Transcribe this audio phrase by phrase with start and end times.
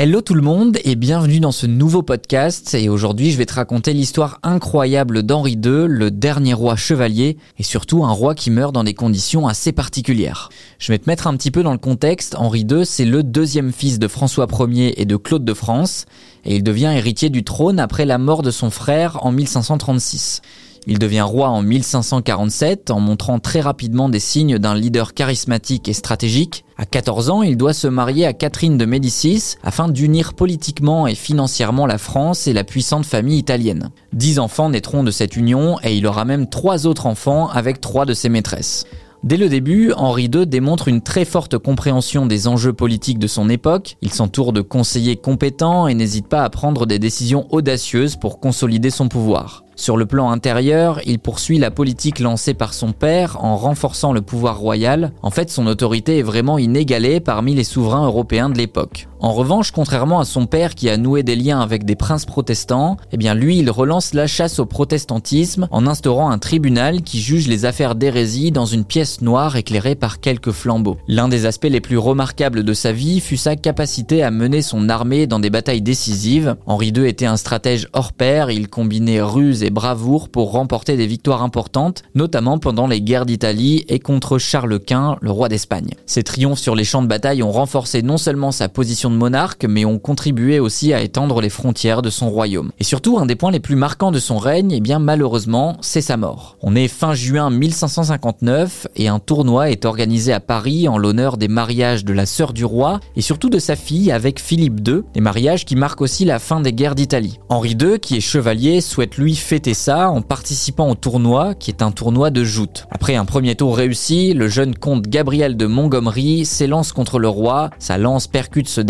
[0.00, 3.54] Hello tout le monde et bienvenue dans ce nouveau podcast et aujourd'hui je vais te
[3.54, 8.72] raconter l'histoire incroyable d'Henri II, le dernier roi chevalier et surtout un roi qui meurt
[8.72, 10.50] dans des conditions assez particulières.
[10.78, 13.72] Je vais te mettre un petit peu dans le contexte, Henri II c'est le deuxième
[13.72, 16.04] fils de François Ier et de Claude de France
[16.44, 20.42] et il devient héritier du trône après la mort de son frère en 1536.
[20.90, 25.92] Il devient roi en 1547 en montrant très rapidement des signes d'un leader charismatique et
[25.92, 26.64] stratégique.
[26.78, 31.14] À 14 ans, il doit se marier à Catherine de Médicis afin d'unir politiquement et
[31.14, 33.90] financièrement la France et la puissante famille italienne.
[34.14, 38.06] Dix enfants naîtront de cette union et il aura même trois autres enfants avec trois
[38.06, 38.86] de ses maîtresses.
[39.24, 43.50] Dès le début, Henri II démontre une très forte compréhension des enjeux politiques de son
[43.50, 43.98] époque.
[44.00, 48.88] Il s'entoure de conseillers compétents et n'hésite pas à prendre des décisions audacieuses pour consolider
[48.88, 49.64] son pouvoir.
[49.78, 54.20] Sur le plan intérieur, il poursuit la politique lancée par son père en renforçant le
[54.20, 55.12] pouvoir royal.
[55.22, 59.06] En fait, son autorité est vraiment inégalée parmi les souverains européens de l'époque.
[59.20, 62.96] En revanche, contrairement à son père qui a noué des liens avec des princes protestants,
[63.10, 67.48] eh bien lui, il relance la chasse au protestantisme en instaurant un tribunal qui juge
[67.48, 70.98] les affaires d'hérésie dans une pièce noire éclairée par quelques flambeaux.
[71.08, 74.88] L'un des aspects les plus remarquables de sa vie fut sa capacité à mener son
[74.88, 76.54] armée dans des batailles décisives.
[76.66, 81.08] Henri II était un stratège hors pair, il combinait ruse et bravoure pour remporter des
[81.08, 85.90] victoires importantes, notamment pendant les guerres d'Italie et contre Charles Quint, le roi d'Espagne.
[86.06, 89.84] Ces triomphes sur les champs de bataille ont renforcé non seulement sa position monarque, mais
[89.84, 92.70] ont contribué aussi à étendre les frontières de son royaume.
[92.78, 96.00] Et surtout, un des points les plus marquants de son règne, eh bien malheureusement, c'est
[96.00, 96.56] sa mort.
[96.62, 101.48] On est fin juin 1559 et un tournoi est organisé à Paris en l'honneur des
[101.48, 105.20] mariages de la sœur du roi et surtout de sa fille avec Philippe II, des
[105.20, 107.38] mariages qui marquent aussi la fin des guerres d'Italie.
[107.48, 111.82] Henri II, qui est chevalier, souhaite lui fêter ça en participant au tournoi qui est
[111.82, 112.86] un tournoi de joute.
[112.90, 117.70] Après un premier tour réussi, le jeune comte Gabriel de Montgomery s'élance contre le roi,
[117.78, 118.80] sa lance percute ce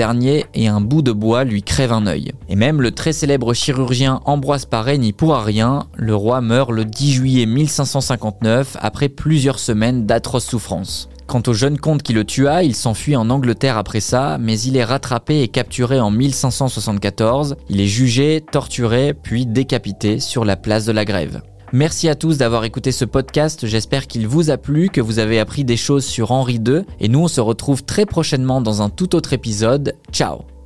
[0.55, 2.33] et un bout de bois lui crève un œil.
[2.49, 6.85] Et même le très célèbre chirurgien Ambroise Paré n'y pourra rien, le roi meurt le
[6.85, 11.09] 10 juillet 1559 après plusieurs semaines d'atroces souffrances.
[11.27, 14.79] Quant au jeune comte qui le tua, il s'enfuit en Angleterre après ça, mais il
[14.79, 17.57] est rattrapé et capturé en 1574.
[17.69, 21.43] Il est jugé, torturé, puis décapité sur la place de la Grève.
[21.73, 25.39] Merci à tous d'avoir écouté ce podcast, j'espère qu'il vous a plu, que vous avez
[25.39, 28.89] appris des choses sur Henri II, et nous on se retrouve très prochainement dans un
[28.89, 29.95] tout autre épisode.
[30.11, 30.58] Ciao